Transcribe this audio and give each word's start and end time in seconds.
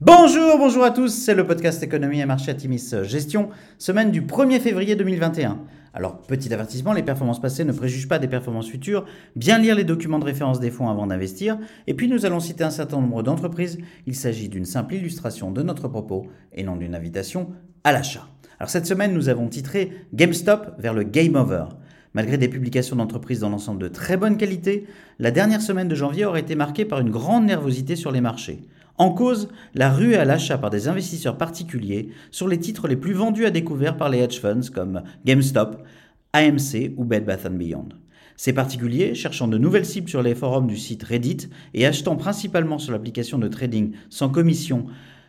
Bonjour, 0.00 0.58
bonjour 0.58 0.84
à 0.84 0.92
tous, 0.92 1.08
c'est 1.08 1.34
le 1.34 1.44
podcast 1.44 1.82
Économie 1.82 2.20
et 2.20 2.24
Marché 2.24 2.52
Atimis 2.52 2.94
Gestion, 3.02 3.48
semaine 3.78 4.12
du 4.12 4.22
1er 4.22 4.60
février 4.60 4.94
2021. 4.94 5.58
Alors, 5.92 6.22
petit 6.22 6.54
avertissement, 6.54 6.92
les 6.92 7.02
performances 7.02 7.40
passées 7.40 7.64
ne 7.64 7.72
préjugent 7.72 8.06
pas 8.06 8.20
des 8.20 8.28
performances 8.28 8.68
futures, 8.68 9.06
bien 9.34 9.58
lire 9.58 9.74
les 9.74 9.82
documents 9.82 10.20
de 10.20 10.24
référence 10.24 10.60
des 10.60 10.70
fonds 10.70 10.88
avant 10.88 11.08
d'investir, 11.08 11.58
et 11.88 11.94
puis 11.94 12.06
nous 12.06 12.24
allons 12.24 12.38
citer 12.38 12.62
un 12.62 12.70
certain 12.70 13.00
nombre 13.00 13.24
d'entreprises, 13.24 13.78
il 14.06 14.14
s'agit 14.14 14.48
d'une 14.48 14.66
simple 14.66 14.94
illustration 14.94 15.50
de 15.50 15.64
notre 15.64 15.88
propos 15.88 16.28
et 16.52 16.62
non 16.62 16.76
d'une 16.76 16.94
invitation 16.94 17.48
à 17.82 17.90
l'achat. 17.90 18.28
Alors 18.60 18.70
cette 18.70 18.86
semaine, 18.86 19.12
nous 19.12 19.28
avons 19.28 19.48
titré 19.48 20.06
GameStop 20.14 20.76
vers 20.78 20.94
le 20.94 21.02
Game 21.02 21.34
Over. 21.34 21.64
Malgré 22.14 22.38
des 22.38 22.46
publications 22.46 22.94
d'entreprises 22.94 23.40
dans 23.40 23.50
l'ensemble 23.50 23.82
de 23.82 23.88
très 23.88 24.16
bonne 24.16 24.36
qualité, 24.36 24.86
la 25.18 25.32
dernière 25.32 25.60
semaine 25.60 25.88
de 25.88 25.96
janvier 25.96 26.24
aurait 26.24 26.40
été 26.42 26.54
marquée 26.54 26.84
par 26.84 27.00
une 27.00 27.10
grande 27.10 27.46
nervosité 27.46 27.96
sur 27.96 28.12
les 28.12 28.20
marchés. 28.20 28.62
En 28.98 29.10
cause, 29.10 29.48
la 29.74 29.92
rue 29.92 30.16
à 30.16 30.24
l'achat 30.24 30.58
par 30.58 30.70
des 30.70 30.88
investisseurs 30.88 31.38
particuliers 31.38 32.08
sur 32.32 32.48
les 32.48 32.58
titres 32.58 32.88
les 32.88 32.96
plus 32.96 33.12
vendus 33.12 33.46
à 33.46 33.50
découvert 33.50 33.96
par 33.96 34.08
les 34.08 34.18
hedge 34.18 34.40
funds 34.40 34.72
comme 34.74 35.02
GameStop, 35.24 35.84
AMC 36.32 36.94
ou 36.96 37.04
Bed 37.04 37.24
Bath 37.24 37.46
Beyond. 37.46 37.90
Ces 38.36 38.52
particuliers, 38.52 39.14
cherchant 39.14 39.46
de 39.46 39.56
nouvelles 39.56 39.84
cibles 39.84 40.08
sur 40.08 40.20
les 40.20 40.34
forums 40.34 40.66
du 40.66 40.76
site 40.76 41.04
Reddit 41.04 41.48
et 41.74 41.86
achetant 41.86 42.16
principalement 42.16 42.78
sur 42.78 42.90
l'application 42.90 43.38
de 43.38 43.46
trading 43.46 43.92
sans 44.10 44.30
commission 44.30 44.86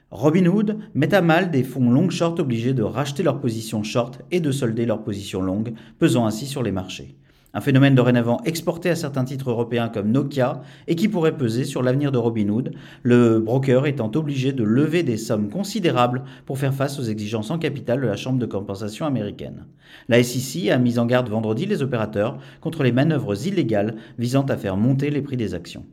Robinhood, 0.09 0.79
met 0.95 1.13
à 1.13 1.21
mal 1.21 1.51
des 1.51 1.63
fonds 1.63 1.91
long 1.91 2.09
short 2.09 2.39
obligés 2.39 2.73
de 2.73 2.81
racheter 2.81 3.21
leurs 3.21 3.39
positions 3.39 3.83
short 3.83 4.23
et 4.31 4.39
de 4.39 4.51
solder 4.51 4.87
leurs 4.87 5.03
positions 5.03 5.43
longues, 5.43 5.75
pesant 5.99 6.25
ainsi 6.25 6.47
sur 6.47 6.63
les 6.63 6.71
marchés. 6.71 7.18
Un 7.51 7.61
phénomène 7.61 7.95
dorénavant 7.95 8.39
exporté 8.45 8.91
à 8.91 8.95
certains 8.95 9.25
titres 9.25 9.49
européens 9.49 9.89
comme 9.89 10.11
Nokia 10.11 10.61
et 10.87 10.95
qui 10.95 11.07
pourrait 11.07 11.35
peser 11.35 11.63
sur 11.63 11.81
l'avenir 11.81 12.11
de 12.11 12.19
Robinhood, 12.19 12.75
le 13.01 13.39
broker 13.39 13.87
étant 13.87 14.11
obligé 14.13 14.53
de 14.53 14.63
lever 14.63 15.01
des 15.01 15.17
sommes 15.17 15.49
considérables 15.49 16.23
pour 16.45 16.59
faire 16.59 16.75
face 16.75 16.99
aux 16.99 17.03
exigences 17.03 17.49
en 17.49 17.57
capital 17.57 18.01
de 18.01 18.05
la 18.05 18.17
Chambre 18.17 18.37
de 18.37 18.45
compensation 18.45 19.07
américaine. 19.07 19.65
La 20.09 20.21
SEC 20.21 20.69
a 20.69 20.77
mis 20.77 20.99
en 20.99 21.07
garde 21.07 21.29
vendredi 21.29 21.65
les 21.65 21.81
opérateurs 21.81 22.37
contre 22.61 22.83
les 22.83 22.91
manœuvres 22.91 23.47
illégales 23.47 23.95
visant 24.19 24.43
à 24.43 24.55
faire 24.55 24.77
monter 24.77 25.09
les 25.09 25.23
prix 25.23 25.37
des 25.37 25.55
actions. 25.55 25.85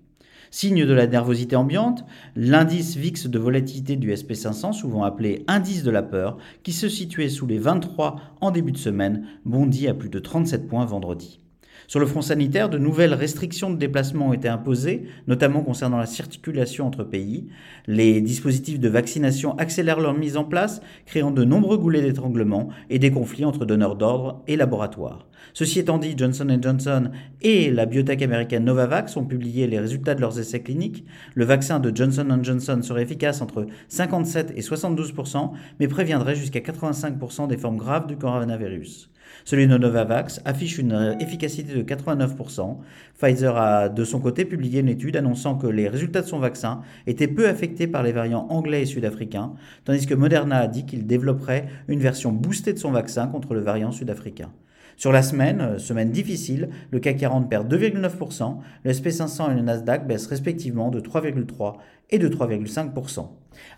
Signe 0.51 0.85
de 0.85 0.93
la 0.93 1.07
nervosité 1.07 1.57
ambiante, 1.57 2.05
l'indice 2.37 2.97
VIX 2.97 3.29
de 3.29 3.39
volatilité 3.39 3.97
du 3.97 4.13
SP500, 4.13 4.75
souvent 4.75 5.05
appelé 5.05 5.43
indice 5.49 5.83
de 5.83 5.91
la 5.91 6.03
peur, 6.03 6.37
qui 6.63 6.73
se 6.73 6.91
situait 6.91 7.31
sous 7.31 7.47
les 7.47 7.59
23 7.59 8.21
en 8.43 8.51
début 8.51 8.73
de 8.73 8.79
semaine, 8.79 9.27
bondit 9.47 9.89
à 9.89 9.95
plus 9.95 10.11
de 10.11 10.19
37 10.19 10.69
points 10.69 10.85
vendredi. 10.85 11.41
Sur 11.87 12.01
le 12.01 12.07
front 12.07 12.23
sanitaire, 12.23 12.69
de 12.69 12.79
nouvelles 12.79 13.15
restrictions 13.15 13.71
de 13.71 13.77
déplacement 13.77 14.29
ont 14.29 14.33
été 14.33 14.49
imposées, 14.49 15.05
notamment 15.27 15.63
concernant 15.63 15.99
la 15.99 16.07
circulation 16.07 16.87
entre 16.87 17.05
pays. 17.05 17.47
Les 17.87 18.21
dispositifs 18.21 18.81
de 18.81 18.89
vaccination 18.89 19.57
accélèrent 19.59 20.01
leur 20.01 20.15
mise 20.15 20.37
en 20.37 20.45
place, 20.45 20.81
créant 21.05 21.31
de 21.31 21.45
nombreux 21.45 21.79
goulets 21.79 22.03
d'étranglement 22.03 22.69
et 22.91 22.99
des 22.99 23.11
conflits 23.11 23.45
entre 23.45 23.65
donneurs 23.65 23.97
d'ordre 23.97 24.43
et 24.47 24.57
laboratoires. 24.57 25.27
Ceci 25.53 25.79
étant 25.79 25.99
dit, 25.99 26.15
Johnson 26.17 26.59
Johnson 26.61 27.11
et 27.41 27.71
la 27.71 27.87
biotech 27.87 28.21
américaine 28.23 28.65
Novavax 28.65 29.17
ont 29.17 29.25
publié 29.25 29.67
les 29.67 29.79
résultats 29.79 30.15
de 30.15 30.21
leurs 30.21 30.39
essais 30.39 30.61
cliniques. 30.61 31.05
Le 31.35 31.45
vaccin 31.45 31.79
de 31.79 31.95
Johnson 31.95 32.27
Johnson 32.43 32.81
serait 32.83 33.03
efficace 33.03 33.41
entre 33.41 33.67
57 33.89 34.53
et 34.57 34.61
72% 34.61 35.53
mais 35.81 35.89
préviendrait 35.89 36.35
jusqu'à 36.35 36.61
85% 36.61 37.49
des 37.49 37.57
formes 37.57 37.77
graves 37.77 38.07
du 38.07 38.17
coronavirus. 38.17 39.11
Celui 39.45 39.67
de 39.67 39.77
Novavax 39.77 40.41
affiche 40.45 40.79
une 40.79 41.17
efficacité 41.21 41.73
de 41.73 41.83
89%. 41.83 42.79
Pfizer 43.19 43.57
a 43.57 43.89
de 43.89 44.05
son 44.05 44.21
côté 44.21 44.45
publié 44.45 44.81
une 44.81 44.89
étude 44.89 45.17
annonçant 45.17 45.57
que 45.57 45.67
les 45.67 45.89
résultats 45.89 46.23
de 46.23 46.27
son 46.27 46.39
vaccin 46.39 46.83
étaient 47.07 47.29
peu 47.29 47.49
affectés 47.49 47.87
par 47.87 48.03
les 48.03 48.13
variants 48.13 48.47
anglais 48.51 48.83
et 48.83 48.87
sud-africains, 48.87 49.55
tandis 49.85 50.07
que 50.07 50.15
Moderna 50.15 50.59
a 50.59 50.67
dit 50.67 50.87
qu'il 50.87 51.07
développerait 51.07 51.69
une 51.89 52.01
version 52.01 52.33
boostée 52.33 52.73
de 52.73 52.79
son 52.79 52.91
vaccin 52.91 53.27
contre 53.27 53.55
le 53.55 53.61
variant 53.61 53.93
sud-africain. 53.93 54.51
Sur 54.97 55.13
la 55.13 55.23
semaine, 55.23 55.61
euh, 55.61 55.79
semaine 55.79 56.11
difficile, 56.11 56.71
le 56.91 57.01
CAC 57.01 57.19
40 57.19 57.51
perd 57.51 57.73
2,9%, 57.73 58.59
le 58.83 58.93
SP500 58.93 59.53
et 59.53 59.55
le 59.55 59.61
Nasdaq 59.61 60.07
baissent 60.07 60.27
respectivement 60.27 60.91
de 60.91 61.01
3,3% 61.01 61.77
et 62.11 62.19
de 62.19 62.29
3,5%. 62.29 63.29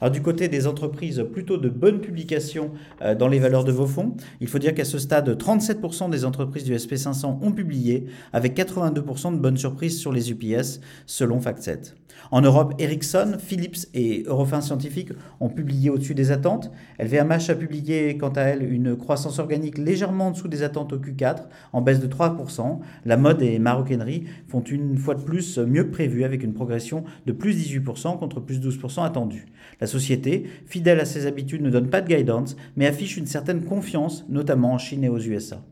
Alors 0.00 0.12
du 0.12 0.22
côté 0.22 0.48
des 0.48 0.66
entreprises 0.66 1.24
plutôt 1.32 1.56
de 1.56 1.68
bonnes 1.68 2.00
publications 2.00 2.70
euh, 3.02 3.14
dans 3.14 3.28
les 3.28 3.38
valeurs 3.38 3.64
de 3.64 3.72
vos 3.72 3.86
fonds, 3.86 4.16
il 4.40 4.48
faut 4.48 4.58
dire 4.58 4.74
qu'à 4.74 4.84
ce 4.84 4.98
stade, 4.98 5.28
37% 5.28 6.10
des 6.10 6.24
entreprises 6.24 6.64
du 6.64 6.74
SP500 6.74 7.38
ont 7.42 7.52
publié, 7.52 8.06
avec 8.32 8.56
82% 8.56 9.34
de 9.34 9.38
bonnes 9.38 9.56
surprises 9.56 9.98
sur 9.98 10.12
les 10.12 10.30
UPS, 10.30 10.80
selon 11.06 11.40
FactSet. 11.40 11.94
En 12.30 12.42
Europe, 12.42 12.74
Ericsson, 12.78 13.36
Philips 13.38 13.86
et 13.94 14.24
Eurofin 14.26 14.60
Scientifique 14.60 15.10
ont 15.40 15.48
publié 15.48 15.88
au-dessus 15.90 16.14
des 16.14 16.30
attentes. 16.30 16.70
LVMH 16.98 17.50
a 17.50 17.54
publié 17.54 18.18
quant 18.18 18.30
à 18.30 18.42
elle 18.42 18.70
une 18.70 18.96
croissance 18.96 19.38
organique 19.38 19.78
légèrement 19.78 20.28
en 20.28 20.30
dessous 20.32 20.48
des 20.48 20.62
attentes 20.62 20.92
au 20.92 20.98
Q4, 20.98 21.44
en 21.72 21.80
baisse 21.80 22.00
de 22.00 22.06
3%. 22.06 22.80
La 23.06 23.16
mode 23.16 23.42
et 23.42 23.58
maroquinerie 23.58 24.24
font 24.48 24.60
une 24.60 24.98
fois 24.98 25.14
de 25.14 25.22
plus 25.22 25.58
mieux 25.58 25.84
que 25.84 25.90
prévu 25.90 26.24
avec 26.24 26.42
une 26.42 26.52
progression 26.52 27.04
de 27.26 27.32
plus 27.32 27.56
18% 27.56 28.18
contre 28.18 28.40
plus 28.40 28.60
12% 28.60 29.04
attendu. 29.04 29.46
La 29.80 29.86
société, 29.86 30.44
fidèle 30.66 31.00
à 31.00 31.04
ses 31.04 31.26
habitudes, 31.26 31.62
ne 31.62 31.70
donne 31.70 31.90
pas 31.90 32.00
de 32.00 32.08
guidance, 32.08 32.56
mais 32.76 32.86
affiche 32.86 33.16
une 33.16 33.26
certaine 33.26 33.64
confiance, 33.64 34.24
notamment 34.28 34.72
en 34.72 34.78
Chine 34.78 35.04
et 35.04 35.08
aux 35.08 35.18
USA. 35.18 35.62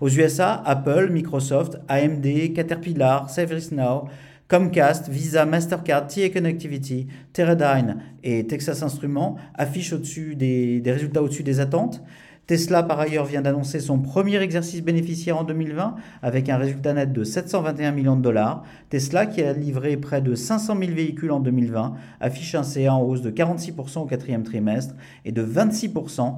Aux 0.00 0.08
USA, 0.08 0.62
Apple, 0.64 1.10
Microsoft, 1.10 1.78
AMD, 1.88 2.52
Caterpillar, 2.54 3.30
ServiceNow, 3.30 4.08
Comcast, 4.48 5.08
Visa, 5.08 5.44
Mastercard, 5.44 6.06
TA 6.06 6.28
Connectivity, 6.28 7.08
Teradyne 7.32 7.96
et 8.22 8.46
Texas 8.46 8.82
Instruments 8.82 9.36
affichent 9.54 9.92
au-dessus 9.92 10.36
des, 10.36 10.80
des 10.80 10.92
résultats 10.92 11.22
au-dessus 11.22 11.42
des 11.42 11.58
attentes. 11.58 12.02
Tesla, 12.46 12.84
par 12.84 13.00
ailleurs, 13.00 13.24
vient 13.24 13.42
d'annoncer 13.42 13.80
son 13.80 13.98
premier 13.98 14.36
exercice 14.36 14.80
bénéficiaire 14.80 15.36
en 15.36 15.42
2020 15.42 15.96
avec 16.22 16.48
un 16.48 16.56
résultat 16.56 16.92
net 16.92 17.12
de 17.12 17.24
721 17.24 17.90
millions 17.90 18.14
de 18.14 18.22
dollars. 18.22 18.62
Tesla, 18.88 19.26
qui 19.26 19.42
a 19.42 19.52
livré 19.52 19.96
près 19.96 20.20
de 20.20 20.36
500 20.36 20.76
000 20.78 20.92
véhicules 20.92 21.32
en 21.32 21.40
2020, 21.40 21.94
affiche 22.20 22.54
un 22.54 22.62
CA 22.62 22.94
en 22.94 23.02
hausse 23.02 23.20
de 23.20 23.32
46% 23.32 23.98
au 23.98 24.06
quatrième 24.06 24.44
trimestre 24.44 24.94
et 25.24 25.32
de 25.32 25.44
26% 25.44 26.36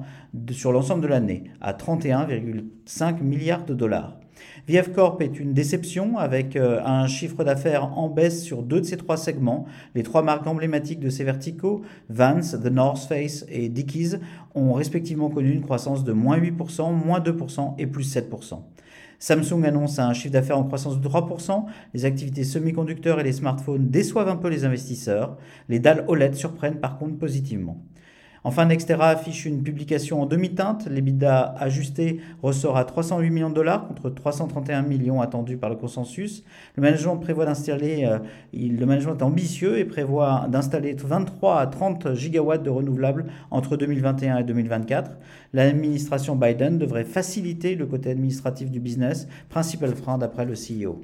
sur 0.49 0.71
l'ensemble 0.71 1.03
de 1.03 1.07
l'année, 1.07 1.43
à 1.61 1.73
31,5 1.73 3.21
milliards 3.21 3.65
de 3.65 3.75
dollars. 3.75 4.17
VF 4.67 4.91
Corp 4.93 5.21
est 5.21 5.39
une 5.39 5.53
déception 5.53 6.17
avec 6.17 6.55
euh, 6.55 6.81
un 6.83 7.07
chiffre 7.07 7.43
d'affaires 7.43 7.97
en 7.97 8.09
baisse 8.09 8.43
sur 8.43 8.63
deux 8.63 8.81
de 8.81 8.85
ses 8.85 8.97
trois 8.97 9.17
segments. 9.17 9.65
Les 9.95 10.03
trois 10.03 10.21
marques 10.21 10.47
emblématiques 10.47 10.99
de 10.99 11.09
ces 11.09 11.23
verticaux, 11.23 11.81
Vans, 12.09 12.41
The 12.41 12.71
North 12.71 13.07
Face 13.07 13.45
et 13.49 13.69
Dickies, 13.69 14.15
ont 14.55 14.73
respectivement 14.73 15.29
connu 15.29 15.51
une 15.51 15.61
croissance 15.61 16.03
de 16.03 16.13
moins 16.13 16.37
8%, 16.37 16.93
moins 16.93 17.19
2% 17.19 17.75
et 17.77 17.87
plus 17.87 18.15
7%. 18.15 18.59
Samsung 19.19 19.65
annonce 19.65 19.99
un 19.99 20.13
chiffre 20.13 20.31
d'affaires 20.31 20.57
en 20.57 20.63
croissance 20.63 20.99
de 20.99 21.07
3%. 21.07 21.65
Les 21.93 22.05
activités 22.05 22.45
semi-conducteurs 22.45 23.19
et 23.19 23.23
les 23.23 23.33
smartphones 23.33 23.89
déçoivent 23.89 24.29
un 24.29 24.37
peu 24.37 24.47
les 24.47 24.63
investisseurs. 24.63 25.37
Les 25.67 25.79
dalles 25.79 26.05
OLED 26.07 26.35
surprennent 26.35 26.79
par 26.79 26.97
contre 26.97 27.17
positivement. 27.17 27.83
Enfin, 28.43 28.65
Nextera 28.65 29.09
affiche 29.09 29.45
une 29.45 29.63
publication 29.63 30.21
en 30.21 30.25
demi-teinte. 30.25 30.87
L'EBITDA 30.89 31.55
ajusté 31.59 32.21
ressort 32.41 32.77
à 32.77 32.85
308 32.85 33.29
millions 33.29 33.49
de 33.49 33.55
dollars 33.55 33.87
contre 33.87 34.09
331 34.09 34.83
millions 34.83 35.21
attendus 35.21 35.57
par 35.57 35.69
le 35.69 35.75
consensus. 35.75 36.43
Le 36.75 36.81
management 36.81 37.17
prévoit 37.17 37.45
d'installer, 37.45 38.05
euh, 38.05 38.19
est 38.53 39.23
ambitieux 39.23 39.77
et 39.77 39.85
prévoit 39.85 40.47
d'installer 40.49 40.93
23 40.93 41.59
à 41.59 41.67
30 41.67 42.13
gigawatts 42.13 42.63
de 42.63 42.69
renouvelables 42.69 43.25
entre 43.51 43.75
2021 43.75 44.37
et 44.37 44.43
2024. 44.43 45.11
L'administration 45.53 46.35
Biden 46.35 46.77
devrait 46.77 47.03
faciliter 47.03 47.75
le 47.75 47.85
côté 47.85 48.11
administratif 48.11 48.71
du 48.71 48.79
business, 48.79 49.27
principal 49.49 49.93
frein 49.95 50.17
d'après 50.17 50.45
le 50.45 50.53
CEO. 50.53 51.01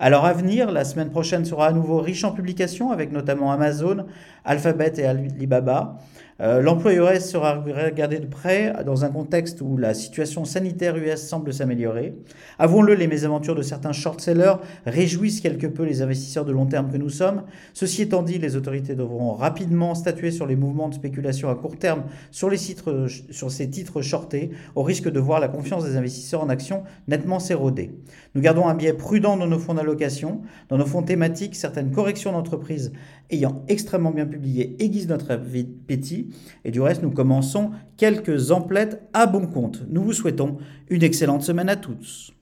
Alors 0.00 0.24
à 0.24 0.32
venir, 0.32 0.72
la 0.72 0.84
semaine 0.84 1.10
prochaine 1.10 1.44
sera 1.44 1.68
à 1.68 1.72
nouveau 1.72 2.00
riche 2.00 2.24
en 2.24 2.32
publications 2.32 2.90
avec 2.90 3.12
notamment 3.12 3.52
Amazon, 3.52 4.06
Alphabet 4.44 4.92
et 4.96 5.04
Alibaba. 5.04 5.98
Euh, 6.40 6.60
L'employeur 6.60 7.20
sera 7.20 7.60
regardé 7.60 8.18
de 8.18 8.26
près 8.26 8.72
dans 8.84 9.04
un 9.04 9.10
contexte 9.10 9.60
où 9.60 9.76
la 9.76 9.94
situation 9.94 10.44
sanitaire 10.44 10.96
US 10.96 11.20
semble 11.20 11.52
s'améliorer. 11.52 12.14
Avouons-le, 12.58 12.94
les 12.94 13.06
mésaventures 13.06 13.54
de 13.54 13.62
certains 13.62 13.92
short-sellers 13.92 14.56
réjouissent 14.84 15.40
quelque 15.40 15.68
peu 15.68 15.84
les 15.84 16.02
investisseurs 16.02 16.44
de 16.44 16.50
long 16.50 16.66
terme 16.66 16.90
que 16.90 16.96
nous 16.96 17.08
sommes. 17.08 17.44
Ceci 17.72 18.02
étant 18.02 18.22
dit, 18.22 18.38
les 18.38 18.56
autorités 18.56 18.96
devront 18.96 19.32
rapidement 19.34 19.94
statuer 19.94 20.32
sur 20.32 20.46
les 20.46 20.56
mouvements 20.56 20.88
de 20.88 20.94
spéculation 20.94 21.50
à 21.50 21.54
court 21.54 21.78
terme 21.78 22.02
sur, 22.32 22.50
les 22.50 22.58
titres, 22.58 23.06
sur 23.30 23.52
ces 23.52 23.70
titres 23.70 24.02
shortés, 24.02 24.50
au 24.74 24.82
risque 24.82 25.08
de 25.08 25.20
voir 25.20 25.38
la 25.38 25.48
confiance 25.48 25.84
des 25.84 25.96
investisseurs 25.96 26.42
en 26.42 26.48
action 26.48 26.82
nettement 27.06 27.38
s'éroder. 27.38 27.92
Nous 28.34 28.42
gardons 28.42 28.66
un 28.66 28.74
biais 28.74 28.92
prudent 28.92 29.36
dans 29.36 29.46
nos 29.46 29.58
fonds 29.60 29.74
d'allocation. 29.74 30.42
Dans 30.68 30.78
nos 30.78 30.86
fonds 30.86 31.02
thématiques, 31.02 31.54
certaines 31.54 31.92
corrections 31.92 32.32
d'entreprises 32.32 32.92
ayant 33.30 33.64
extrêmement 33.68 34.10
bien 34.10 34.26
publié 34.26 34.76
aiguisent 34.82 35.08
notre 35.08 35.30
appétit 35.32 36.23
et 36.64 36.70
du 36.70 36.80
reste, 36.80 37.02
nous 37.02 37.10
commençons 37.10 37.72
quelques 37.96 38.50
emplettes 38.50 39.02
à 39.12 39.26
bon 39.26 39.46
compte. 39.46 39.82
Nous 39.88 40.02
vous 40.02 40.12
souhaitons 40.12 40.58
une 40.88 41.02
excellente 41.02 41.42
semaine 41.42 41.68
à 41.68 41.76
tous. 41.76 42.32